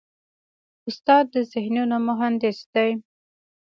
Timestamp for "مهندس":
2.07-2.57